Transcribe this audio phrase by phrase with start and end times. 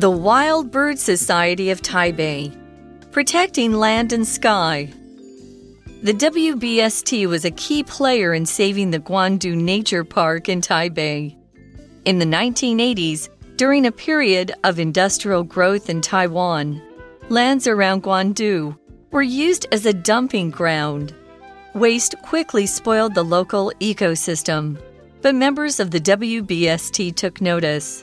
[0.00, 2.56] The Wild Bird Society of Taipei,
[3.12, 4.90] protecting land and sky.
[6.02, 11.36] The WBST was a key player in saving the Guandu Nature Park in Taipei.
[12.06, 16.80] In the 1980s, during a period of industrial growth in Taiwan,
[17.28, 18.78] lands around Guandu
[19.10, 21.14] were used as a dumping ground.
[21.74, 24.80] Waste quickly spoiled the local ecosystem,
[25.20, 28.02] but members of the WBST took notice.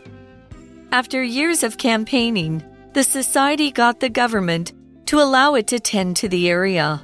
[0.92, 4.72] After years of campaigning, the society got the government
[5.08, 7.02] to allow it to tend to the area.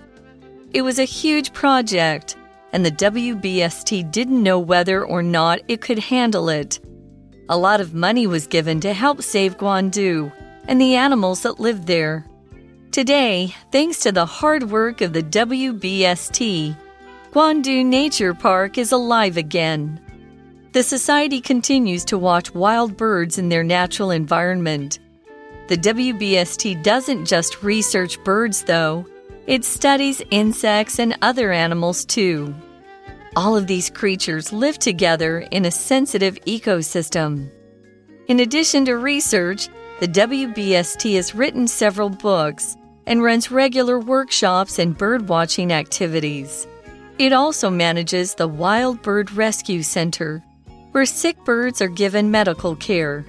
[0.73, 2.37] It was a huge project,
[2.71, 6.79] and the WBST didn't know whether or not it could handle it.
[7.49, 10.31] A lot of money was given to help save Guandu
[10.69, 12.25] and the animals that lived there.
[12.91, 16.75] Today, thanks to the hard work of the WBST,
[17.31, 19.99] Guandu Nature Park is alive again.
[20.73, 24.97] The Society continues to watch wild birds in their natural environment.
[25.67, 29.05] The WBST doesn't just research birds, though,
[29.45, 32.55] it studies insects and other animals too.
[33.35, 37.51] All of these creatures live together in a sensitive ecosystem.
[38.27, 44.97] In addition to research, the WBST has written several books and runs regular workshops and
[44.97, 46.65] birdwatching activities.
[47.19, 50.41] It also manages the Wild Bird Rescue Center,
[50.93, 53.25] where sick birds are given medical care.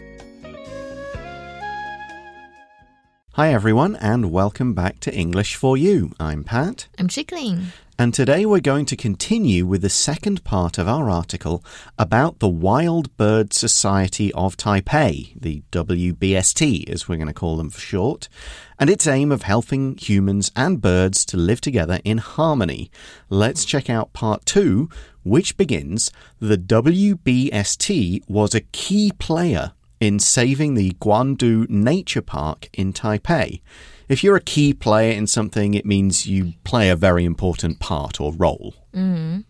[3.32, 6.12] Hi, everyone, and welcome back to English for You.
[6.20, 6.86] I'm Pat.
[6.98, 7.72] I'm Chickling.
[7.97, 11.64] And today we're going to continue with the second part of our article
[11.97, 17.70] about the Wild Bird Society of Taipei, the WBST, as we're going to call them
[17.70, 18.28] for short,
[18.81, 22.91] and its aim of helping humans and birds to live together in harmony.
[23.31, 24.89] Let's check out part two,
[25.22, 32.92] which begins The WBST was a key player in saving the Guandu Nature Park in
[32.92, 33.61] Taipei
[34.08, 38.19] If you're a key player in something, it means you play a very important part
[38.19, 38.73] or role.
[38.91, 39.44] 嗯，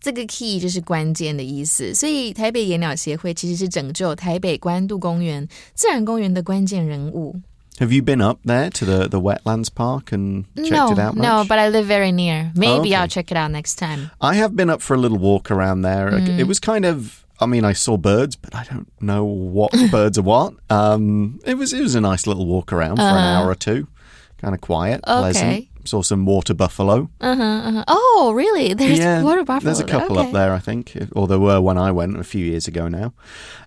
[0.00, 1.92] 这个 key 就是关键的意思。
[1.92, 7.40] 所以台北野鸟协会其实是拯救台北关渡公园自然公园的关键人物。
[7.80, 11.16] Have you been up there to the, the wetlands park and checked no, it out
[11.16, 11.24] much?
[11.24, 12.52] no, but I live very near.
[12.54, 12.94] Maybe okay.
[12.94, 14.10] I'll check it out next time.
[14.20, 16.08] I have been up for a little walk around there.
[16.38, 20.16] It was kind of I mean, I saw birds, but I don't know what birds
[20.18, 20.54] are what.
[20.70, 23.88] Um, it was it was a nice little walk around for an hour or two,
[24.39, 25.67] kind of quiet, pleasant.
[25.85, 27.09] Saw some water buffalo.
[27.21, 27.43] Uh huh.
[27.43, 27.83] Uh-huh.
[27.87, 28.73] Oh, really?
[28.73, 29.73] There's yeah, water buffalo.
[29.73, 30.27] there's a couple okay.
[30.27, 30.95] up there, I think.
[31.13, 33.13] Or there were when I went a few years ago now.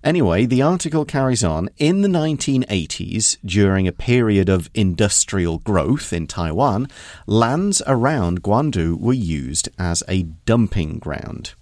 [0.05, 1.69] Anyway, the article carries on.
[1.79, 6.89] In the 1980s, during a period of industrial growth in Taiwan,
[7.27, 11.55] lands around Guandu were used as a dumping ground.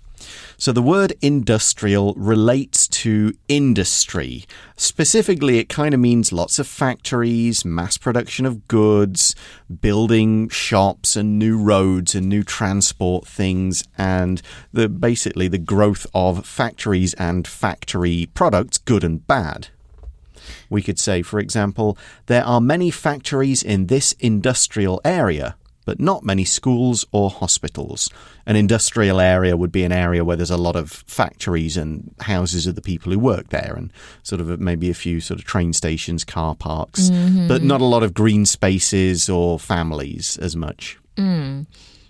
[0.56, 4.44] So the word industrial relates to industry.
[4.76, 9.34] Specifically, it kind of means lots of factories, mass production of goods,
[9.80, 16.44] building shops and new roads and new transport things, and the basically the growth of
[16.44, 19.68] factories and factory products, good and bad.
[20.68, 21.96] We could say, for example,
[22.26, 25.56] there are many factories in this industrial area
[25.90, 28.10] but not many schools or hospitals.
[28.46, 32.68] An industrial area would be an area where there's a lot of factories and houses
[32.68, 33.92] of the people who work there, and
[34.22, 37.66] sort of maybe a few sort of train stations, car parks, but mm-hmm.
[37.66, 40.96] not a lot of green spaces or families as much.
[41.16, 41.66] Mm.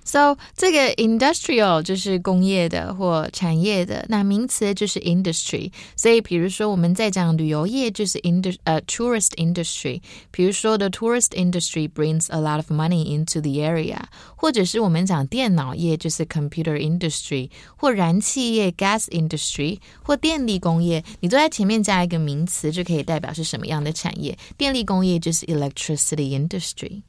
[0.07, 5.72] So 这个 industrial 就是工业的或产业的，那名词就是 industry。
[5.95, 10.01] 所以比如说我们在讲旅游业就是 ind 呃 tourist industry。
[10.29, 13.97] 比如说 the tourist industry brings a lot of money into the area，
[14.35, 24.38] 或者是我们讲电脑业就是 computer industry，或燃气业 gas industry，或电力工业，你都在前面加一个名词，就可以代表是什么样的产业。
[24.56, 27.01] 电力工业就是 electricity industry。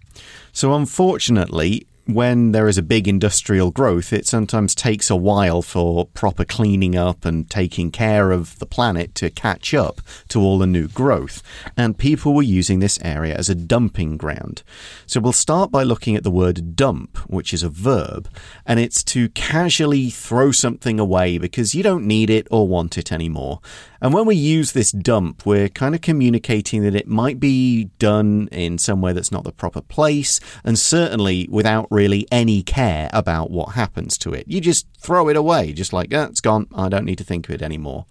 [0.55, 6.06] So, unfortunately, when there is a big industrial growth, it sometimes takes a while for
[6.06, 10.68] proper cleaning up and taking care of the planet to catch up to all the
[10.68, 11.42] new growth.
[11.76, 14.64] And people were using this area as a dumping ground.
[15.06, 18.30] So we'll start by looking at the word dump, which is a verb,
[18.66, 23.12] and it's to casually throw something away because you don't need it or want it
[23.12, 23.60] anymore.
[24.02, 28.50] And when we use this dump, we're kind of communicating that it might be done
[28.52, 32.01] in somewhere that's not the proper place, and certainly without really
[32.32, 34.48] any care about what happens to it.
[34.48, 37.48] You just throw it away, just like, oh, it's gone, I don't need to think
[37.48, 38.06] of it anymore.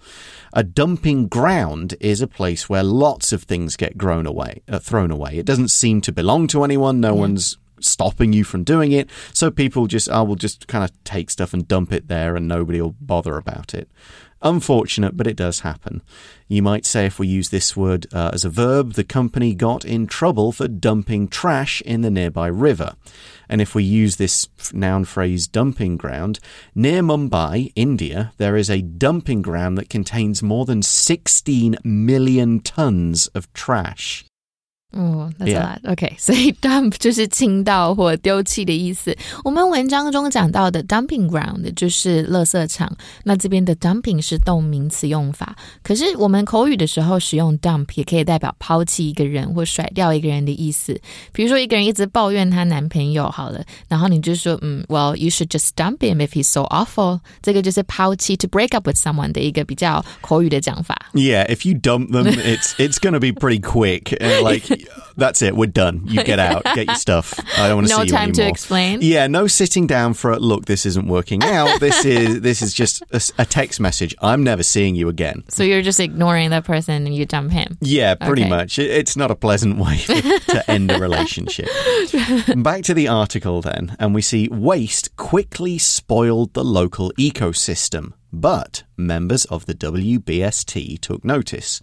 [0.52, 5.10] A dumping ground is a place where lots of things get grown away, uh, thrown
[5.10, 5.38] away.
[5.38, 9.08] It doesn't seem to belong to anyone, no one's stopping you from doing it.
[9.32, 12.46] So people just, I will just kind of take stuff and dump it there and
[12.46, 13.88] nobody will bother about it.
[14.42, 16.02] Unfortunate, but it does happen.
[16.48, 19.84] You might say, if we use this word uh, as a verb, the company got
[19.84, 22.94] in trouble for dumping trash in the nearby river.
[23.48, 26.38] And if we use this noun phrase dumping ground,
[26.75, 33.26] near Mumbai, India, there is a dumping ground that contains more than 16 million tons
[33.28, 34.25] of trash.
[34.92, 35.92] 哦、oh,，That's a lot.
[35.92, 39.16] OK，所以 dump 就是倾倒或丢弃的意思。
[39.44, 42.90] 我们文章中讲到的 dumping ground 就是垃圾场。
[43.22, 45.54] 那这边的 dumping 是动名词用法，
[45.84, 51.00] 可是我们口语的时候使用 dump 也可以代表抛弃一个人或甩掉一个人的意思。
[51.32, 57.20] 比如说一个人一直抱怨她男朋友好了，然后你就说嗯，Well you should just dump him if he's so awful。
[57.42, 60.96] 这个就是抛弃 to break up with someone 的一个比较口语的讲法。
[61.12, 64.16] Yeah, if you dump them, it's it's going to be pretty quick.
[64.20, 64.80] Like
[65.17, 65.56] that's it.
[65.56, 66.03] We're done.
[66.05, 66.65] You get out.
[66.65, 67.38] Get your stuff.
[67.59, 68.27] I don't want to no see you anymore.
[68.29, 68.99] No time to explain.
[69.03, 70.67] Yeah, no sitting down for a look.
[70.67, 71.81] This isn't working out.
[71.81, 74.15] This is this is just a, a, text message.
[74.21, 75.44] I'm never seeing you again.
[75.49, 77.79] So you're just ignoring that person and you dump him.
[77.81, 78.50] Yeah, pretty okay.
[78.50, 78.79] much.
[78.79, 81.67] it's not a pleasant way to end a relationship.
[82.56, 88.12] Back to the article then, and we see waste quickly spoiled the local ecosystem.
[88.32, 91.81] But members of the WBST took notice.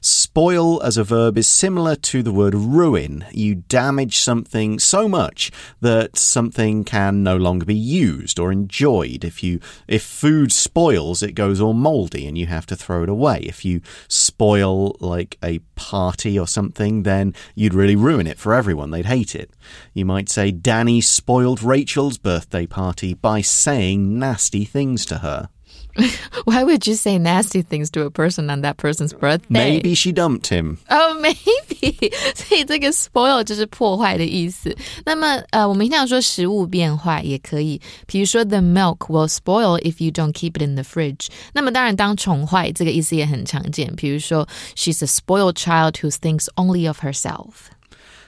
[0.00, 3.24] Spoil as a verb is similar to the word ruin.
[3.32, 5.50] You damage something so much
[5.80, 9.24] that something can no longer be used or enjoyed.
[9.24, 9.58] If you
[9.88, 13.40] if food spoils, it goes all moldy and you have to throw it away.
[13.44, 18.90] If you spoil like a party or something, then you'd really ruin it for everyone.
[18.90, 19.50] They'd hate it.
[19.94, 25.48] You might say Danny spoiled Rachel's birthday party by saying nasty things to her.
[26.45, 29.81] Why would you say nasty things to a person on that person's birthday?
[29.81, 30.77] Maybe she dumped him.
[30.89, 32.13] Oh, maybe.
[32.33, 34.73] 所以这个 spoil 就是破坏的意思。
[35.05, 41.27] 那么呃，我们经常说食物变坏也可以，比如说 the milk will spoil if you don't keep it in the fridge。
[41.53, 47.69] 那么当然，当宠坏这个意思也很常见，比如说 she's a spoiled child who thinks only of herself。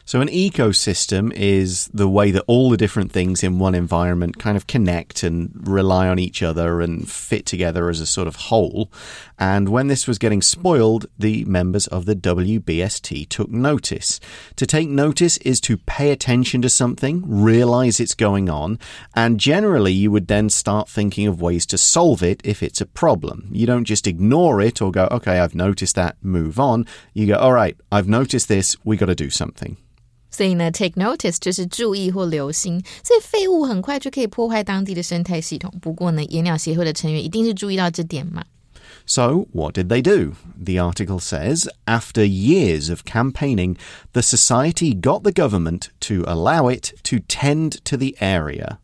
[0.08, 4.56] So, an ecosystem is the way that all the different things in one environment kind
[4.56, 8.90] of connect and rely on each other and fit together as a sort of whole.
[9.38, 14.18] And when this was getting spoiled, the members of the WBST took notice.
[14.56, 18.78] To take notice is to pay attention to something, realize it's going on,
[19.14, 22.86] and generally you would then start thinking of ways to solve it if it's a
[22.86, 23.50] problem.
[23.52, 26.86] You don't just ignore it or go, okay, I've noticed that, move on.
[27.12, 29.76] You go, all right, I've noticed this, we got to do something.
[30.37, 32.83] 所以呢，take notice 就是注意或留心。
[33.03, 35.71] 所以废物很快就可以破坏当地的生态系统。
[35.81, 38.43] 不过呢，野鸟协会的成员一定是注意到这点嘛。
[39.05, 40.33] So, what did they do?
[40.63, 43.75] The article says after years of campaigning,
[44.13, 48.77] the society got the government to allow it to tend to the area.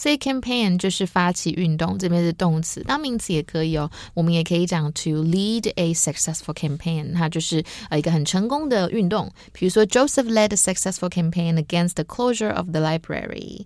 [0.00, 3.90] 所以 campaign 就是发起运动，这边是动词，当名词也可以哦。
[4.12, 9.32] 我们也可以讲 to lead a successful campaign，它就是呃一个很成功的运动。
[9.52, 13.64] 比如说 Joseph led a successful campaign against the closure of the library。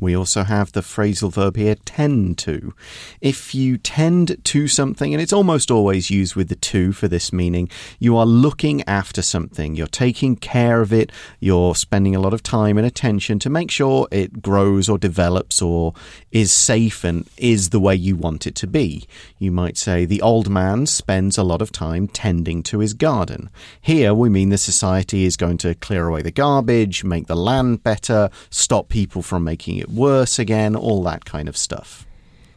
[0.00, 2.74] We also have the phrasal verb here, tend to.
[3.20, 7.32] If you tend to something, and it's almost always used with the to for this
[7.32, 7.68] meaning,
[7.98, 12.42] you are looking after something, you're taking care of it, you're spending a lot of
[12.42, 15.92] time and attention to make sure it grows or develops or
[16.32, 19.06] is safe and is the way you want it to be.
[19.38, 23.50] You might say, the old man spends a lot of time tending to his garden.
[23.80, 27.82] Here we mean the society is going to clear away the garbage, make the land
[27.82, 32.06] better, stop people from making it worse again, all that kind of stuff.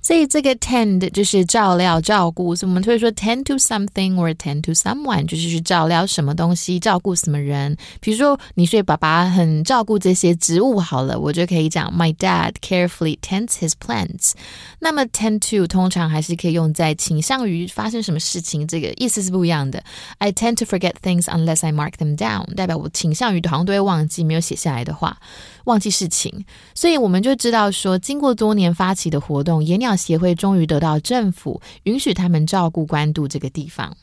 [0.04, 7.78] 所以这个 tend 就是照料、照顾，所以我们会说 tend to something or tend to someone，就是去照料什么东西、照顾什么人。
[8.02, 14.34] 比如说，你说爸爸很照顾这些植物，好了，我就可以讲 My dad carefully tends his plants。
[14.80, 19.82] 那么 tend to 通常还是可以用在倾向于发生什么事情，这个意思是不一样的。
[20.18, 25.16] I tend to forget things unless I mark them down，代表我倾向于好像都会忘记没有写下来的话，
[25.64, 26.44] 忘记事情。
[26.76, 29.93] 所以我们就知道说，经过多年发起的活动，野鸟。
[29.97, 33.97] 协会终于得到政府允许他们照顾关渡这个地方。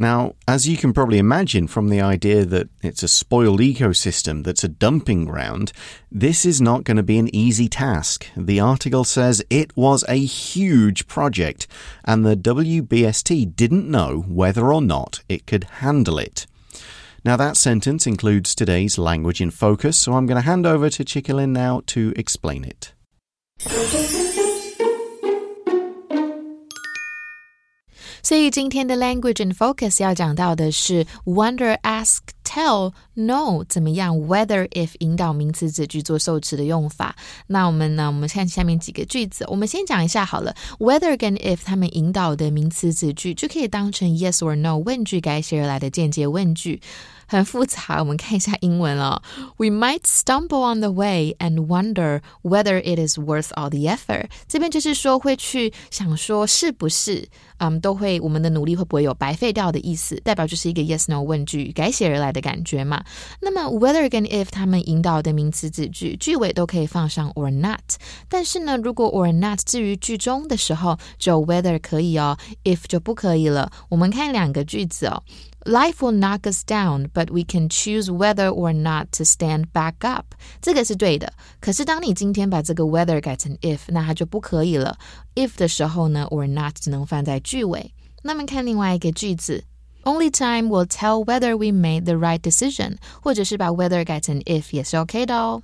[0.00, 4.64] Now, as you can probably imagine from the idea that it's a spoiled ecosystem that's
[4.64, 5.72] a dumping ground,
[6.10, 8.26] this is not going to be an easy task.
[8.34, 11.66] The article says it was a huge project,
[12.02, 16.46] and the WBST didn't know whether or not it could handle it.
[17.22, 21.04] Now, that sentence includes today's language in focus, so I'm going to hand over to
[21.04, 22.94] Chicolin now to explain it.
[28.25, 37.15] 所以今天的 language and focus 要讲到的是 Wonder ask, tell know 怎么样？whether if 引导名词子句做受词的用法。
[37.45, 38.07] 那我们呢？
[38.07, 39.45] 我们看下面几个句子。
[39.47, 40.55] 我们先讲一下好了。
[40.79, 46.81] whether 跟 if 它们引导的名词子句就可以当成 yes or no 问句改写而来的间接问句。
[47.27, 49.21] 很复杂，我们看一下英文哦。
[49.57, 54.29] We might stumble on the way and wonder whether it is worth all the effort。
[54.47, 57.27] 这边就是说会去想说是不是，
[57.57, 63.03] 嗯，都会我们的努力会不会有白费掉的意思，代表就是一个 yes no 问句改写而来的感觉嘛。
[63.41, 67.79] 那么 whether 跟 if 他们引导的名词子句句尾都可以放上 or not，
[68.29, 73.71] 但是呢，如果 or not 至于句中的时候，就 whether 可以哦，if 就不可以了。
[73.89, 75.23] 我们看两个句子哦。
[75.64, 80.34] Life will knock us down, but we can choose whether or not to stand back up。
[80.62, 81.32] 这个是对的。
[81.60, 84.96] 可是当你今天把这个 whether 改成 if，那它就不可以了。
[85.34, 87.92] if 的时候呢，or not 只能放在句尾。
[88.22, 89.64] 那么看另外一个句子，
[90.02, 95.62] Only time will tell whether we made the right decision，或者是把 whether 改成 if 也是 OK 的哦。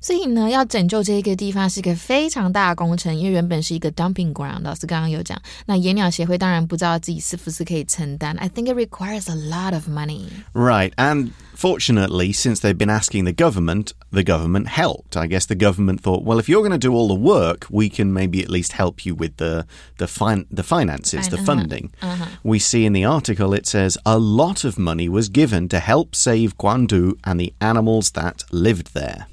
[0.00, 4.60] 所以呢，要拯救这个地方是一个非常大的工程，因为原本是一个 dumping ground。
[4.62, 8.36] 老师刚刚有讲，那野鸟协会当然不知道自己是不是可以承担。
[8.36, 10.26] I think it requires a lot of money.
[10.52, 15.16] Right, and fortunately, since they've been asking the government, the government helped.
[15.16, 17.88] I guess the government thought, well, if you're going to do all the work, we
[17.88, 19.66] can maybe at least help you with the
[19.98, 21.90] the fin the finances, the funding.
[22.00, 22.26] Uh -huh.
[22.44, 26.14] We see in the article it says a lot of money was given to help
[26.14, 29.26] save Guandu and the animals that lived there.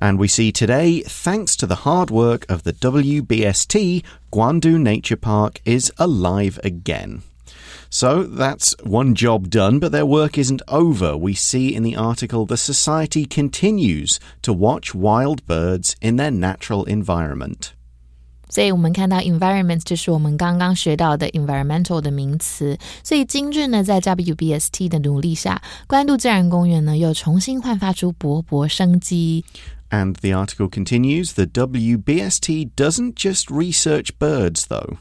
[0.00, 5.60] And we see today, thanks to the hard work of the WBST, Guandu Nature Park
[5.64, 7.22] is alive again.
[7.90, 11.16] So that's one job done, but their work isn't over.
[11.16, 16.84] We see in the article the society continues to watch wild birds in their natural
[16.84, 17.72] environment.
[18.50, 22.78] 所以我们看到 environment 就是我们刚刚学到的 environmental 的名词。
[23.02, 29.44] 所以今日呢，在 WBST 的努力下，关渡自然公园呢又重新焕发出勃勃生机。
[29.92, 34.98] and the article continues the WBST doesn't just research birds, though.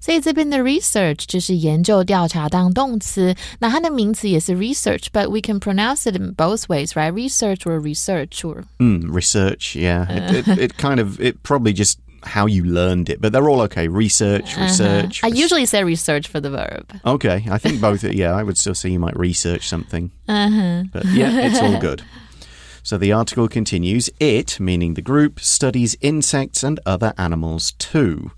[0.00, 7.12] 所以这边的 research 就是研究、调查当动词，那它的名词也是 research，but we can pronounce it in both ways, right?
[7.12, 8.64] Research or research or.
[8.78, 10.06] Mm, research, yeah.
[10.08, 13.60] it, it, it kind of it probably just how you learned it, but they're all
[13.62, 13.88] okay.
[13.88, 14.64] Research, uh-huh.
[14.64, 15.22] research.
[15.22, 15.34] Uh -huh.
[15.34, 16.84] I usually say research for the verb.
[17.04, 18.04] Okay, I think both.
[18.04, 20.10] yeah, I would still say you might research something.
[20.26, 20.90] Uh -huh.
[20.92, 22.02] But yeah, it's all good.
[22.83, 28.31] So the article continues It, meaning the group, studies insects and other animals too.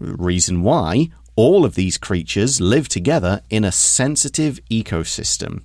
[0.00, 5.62] Reason why all of these creatures live together in a sensitive ecosystem.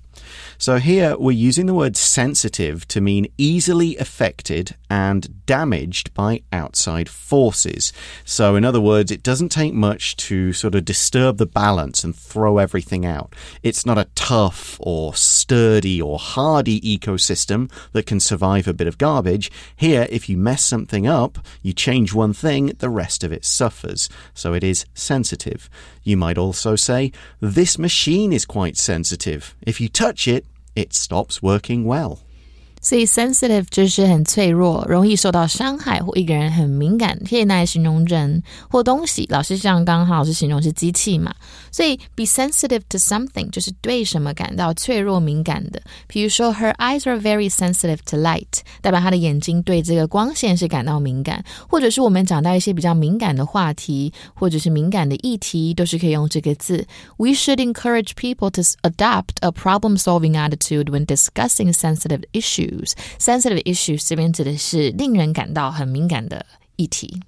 [0.58, 7.08] So here we're using the word sensitive to mean easily affected and damaged by outside
[7.08, 7.92] forces.
[8.24, 12.14] So, in other words, it doesn't take much to sort of disturb the balance and
[12.14, 13.34] throw everything out.
[13.62, 18.98] It's not a tough or sturdy or hardy ecosystem that can survive a bit of
[18.98, 19.50] garbage.
[19.76, 24.08] Here, if you mess something up, you change one thing, the rest of it suffers.
[24.34, 25.70] So, it is sensitive.
[26.02, 29.54] You might also say, This machine is quite sensitive.
[29.62, 32.20] If you touch it, it stops working well.
[32.81, 39.25] 所以 sensitive 就是很脆弱，容易受到伤害，或一个人很敏感，可以拿来形容人或东西。
[39.31, 41.33] 老师像刚好是形容是机器嘛，
[41.71, 45.81] 所以 be sensitive to something 就是对什么感到脆弱敏感的。
[46.05, 51.43] 比如说，her eyes are very sensitive to light，代表她的眼睛对这个光线是感到敏感。
[51.67, 56.85] 或者是我们讲到一些比较敏感的话题，或者是敏感的议题，都是可以用这个字。
[57.17, 62.68] We should encourage people to adopt a problem-solving attitude when discussing sensitive issues.
[62.69, 62.93] issues.
[63.19, 66.45] Sensitive issues 这边指的是令人感到很敏感的
[66.75, 67.19] 议题。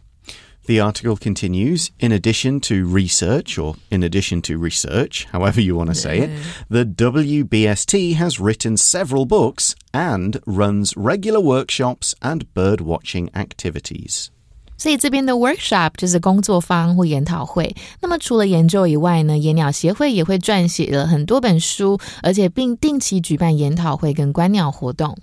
[0.66, 5.88] The article continues In addition to research, or in addition to research, however you want
[5.88, 6.30] to say it,
[6.70, 14.28] the WBST has written several books and runs regular workshops and bird watching activities.
[14.78, 17.74] 所以这边的 workshop 就是工作坊或研讨会。
[18.02, 25.18] 那么除了研究以外呢，野鸟协会也会撰写了很多本书，而且并定期举办研讨会跟观鸟活动。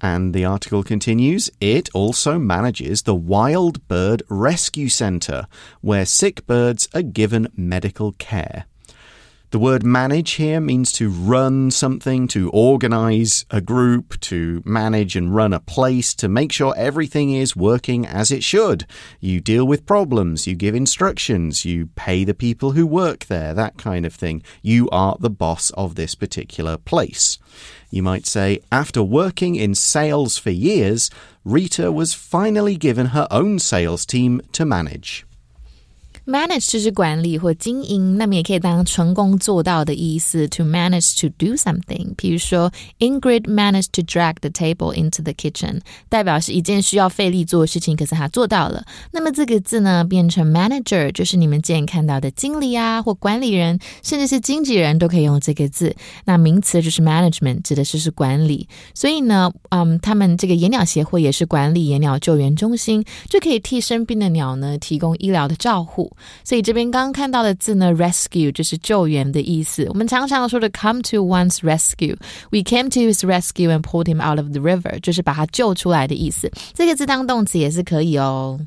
[0.00, 5.46] And the article continues it also manages the Wild Bird Rescue Centre,
[5.80, 8.66] where sick birds are given medical care.
[9.50, 15.34] The word manage here means to run something, to organize a group, to manage and
[15.34, 18.84] run a place, to make sure everything is working as it should.
[19.20, 23.78] You deal with problems, you give instructions, you pay the people who work there, that
[23.78, 24.42] kind of thing.
[24.60, 27.38] You are the boss of this particular place.
[27.88, 31.08] You might say, after working in sales for years,
[31.42, 35.24] Rita was finally given her own sales team to manage.
[36.28, 40.46] Manage 就是管理或经营，那么也可以当成功做到的意思。
[40.48, 45.80] To manage to do something，比如说 Ingrid managed to drag the table into the kitchen，
[46.10, 48.84] 代表是一件需要费力做的事情，可是他做到了。
[49.10, 55.96] 那么这个字呢，变成 manager，就是你们见看到的经理啊，或管理人，甚至是经纪人都可以用这个字。
[56.26, 58.68] 那名词就是 management，指的是是管理。
[58.92, 66.12] 所以呢，嗯，他们这个野鸟协会也是管理野鸟救援中心，就可以替生病的鸟呢提供医疗的照护。
[66.44, 69.86] 所以这边刚刚看到的字呢，rescue 就是救援的意思。
[69.88, 76.50] 我们常常说的 come to one's rescue，we came to his rescue and pulled him out of the river，就是把他救出来的意思。
[76.74, 78.58] 这个字当动词也是可以哦。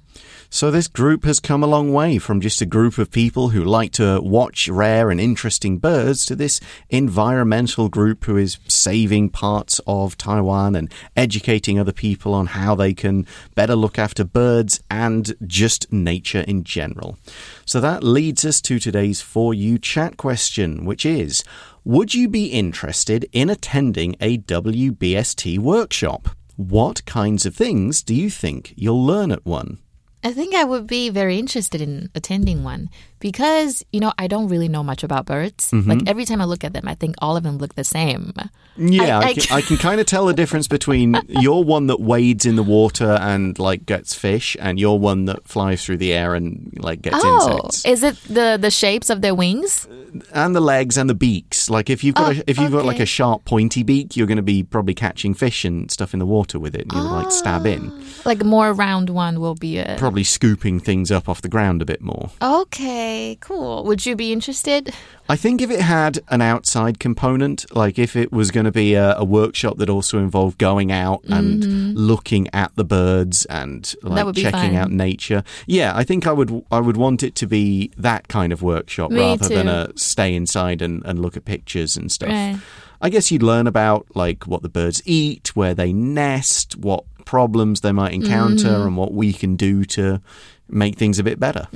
[0.54, 3.64] So, this group has come a long way from just a group of people who
[3.64, 9.80] like to watch rare and interesting birds to this environmental group who is saving parts
[9.88, 15.34] of Taiwan and educating other people on how they can better look after birds and
[15.48, 17.18] just nature in general.
[17.64, 21.46] So, that leads us to today's For You chat question, which is
[21.86, 26.28] Would you be interested in attending a WBST workshop?
[26.58, 29.78] What kinds of things do you think you'll learn at one?
[30.24, 32.90] I think I would be very interested in attending one
[33.22, 35.72] because, you know, I don't really know much about birds.
[35.72, 35.90] Mm-hmm.
[35.90, 38.34] Like every time I look at them, I think all of them look the same.
[38.78, 41.88] Yeah, I, I- I can, I can kind of tell the difference between your one
[41.88, 45.98] that wades in the water and like gets fish, and your one that flies through
[45.98, 49.88] the air and like gets Oh, insects, is it the the shapes of their wings?
[50.34, 51.70] and the legs and the beaks.
[51.70, 54.28] Like if you've got Oh, a, if you've got like a sharp pointy beak, you're
[54.28, 56.82] going to be probably catching fish and stuff in the water with it.
[56.82, 57.92] and you'll like stab in,
[58.26, 61.82] Like a more round one will be a probably scooping things up off the ground
[61.82, 62.30] a bit more.
[62.42, 63.11] Okay,
[63.42, 63.84] cool.
[63.86, 64.94] Would you be interested?
[65.30, 68.96] I think if it had an outside component, like if it was going to be
[68.96, 74.36] a, a workshop that also involved going out and looking at the birds and like
[74.36, 74.76] checking fun.
[74.76, 78.52] out nature, yeah, I think I would I would want it to be that kind
[78.52, 82.30] of workshop Me rather than a stay inside and, and look at pictures and stuff.
[82.30, 82.60] Right.
[83.04, 87.82] I guess you'd learn about like what the birds eat, where they nest, what problems
[87.82, 88.88] they might encounter, Mm-hmm.
[88.88, 90.22] and what we can do to
[90.68, 91.68] make things a bit better.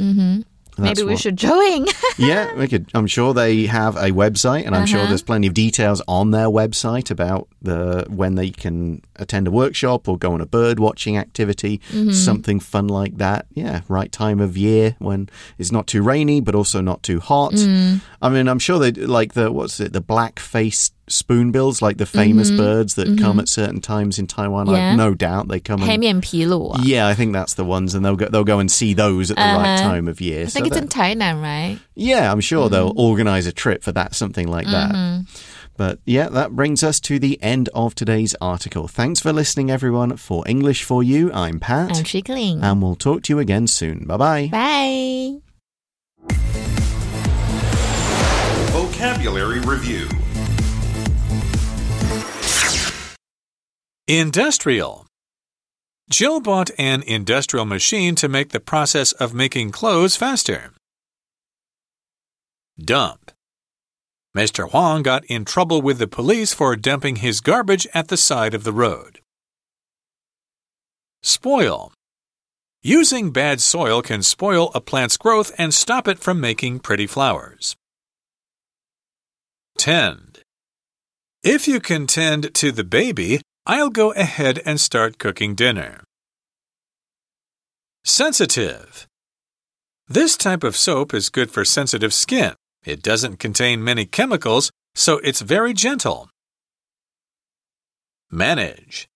[0.78, 1.86] Maybe we should join.
[2.18, 2.90] Yeah, we could.
[2.94, 5.10] I'm sure they have a website, and I'm sure uh-huh.
[5.10, 10.08] there's plenty of details on their website about the when they can attend a workshop
[10.08, 12.12] or go on a bird watching activity, mm-hmm.
[12.12, 13.46] something fun like that.
[13.54, 17.54] Yeah, right time of year when it's not too rainy but also not too hot.
[17.54, 18.02] Mm.
[18.22, 22.06] I mean, I'm sure they like the what's it, the black faced spoonbills, like the
[22.06, 22.58] famous mm-hmm.
[22.58, 23.24] birds that mm-hmm.
[23.24, 24.68] come at certain times in Taiwan.
[24.68, 24.92] Yeah.
[24.92, 25.82] I've no doubt they come.
[25.82, 25.90] And,
[26.84, 29.38] yeah, I think that's the ones, and they'll go, they'll go and see those at
[29.38, 29.84] the uh, right uh-huh.
[29.84, 30.44] time of year.
[30.44, 31.80] I think so it's in Tainan, right?
[31.94, 32.74] Yeah, I'm sure mm-hmm.
[32.74, 34.92] they'll organize a trip for that, something like that.
[34.92, 35.55] Mm-hmm.
[35.78, 38.88] But yeah, that brings us to the end of today's article.
[38.88, 40.16] Thanks for listening, everyone.
[40.18, 41.98] For English for You, I'm Pat.
[41.98, 42.64] I'm Chickling.
[42.64, 44.06] and we'll talk to you again soon.
[44.06, 44.50] Bye bye.
[44.52, 45.40] Bye.
[48.72, 50.08] Vocabulary Review
[54.08, 55.08] Industrial.
[56.10, 60.72] Jill bought an industrial machine to make the process of making clothes faster.
[62.80, 63.32] Dump.
[64.36, 64.70] Mr.
[64.70, 68.66] Huang got in trouble with the police for dumping his garbage at the side of
[68.66, 69.22] the road.
[71.24, 71.94] Spoil.
[72.84, 77.76] Using bad soil can spoil a plant's growth and stop it from making pretty flowers.
[79.78, 80.40] Tend.
[81.42, 86.04] If you can tend to the baby, I'll go ahead and start cooking dinner.
[88.04, 89.08] Sensitive.
[90.08, 92.54] This type of soap is good for sensitive skin.
[92.86, 96.30] It doesn't contain many chemicals, so it's very gentle.
[98.30, 99.08] Manage.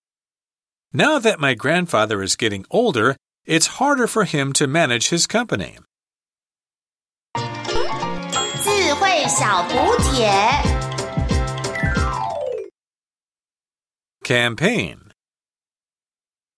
[0.92, 5.78] Now that my grandfather is getting older, it's harder for him to manage his company.
[14.24, 15.12] Campaign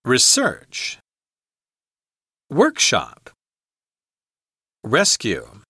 [0.06, 0.98] Research
[2.50, 3.30] Workshop
[4.84, 5.61] Rescue